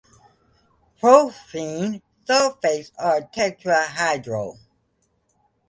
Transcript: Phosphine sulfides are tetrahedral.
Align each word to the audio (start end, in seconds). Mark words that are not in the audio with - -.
Phosphine 0.99 2.01
sulfides 2.27 2.89
are 2.97 3.21
tetrahedral. 3.21 4.57